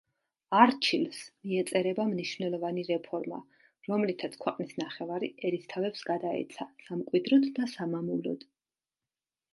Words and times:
არჩილს 0.59 1.17
მიეწერება 1.49 2.05
მნიშვნელოვანი 2.13 2.85
რეფორმა, 2.87 3.39
რომლითაც 3.89 4.39
ქვეყნის 4.47 4.75
ნახევარი 4.83 5.31
ერისთავებს 5.51 6.09
გადაეცა 6.11 6.71
სამკვიდროდ 6.89 7.49
და 7.61 7.73
სამამულოდ. 7.77 8.51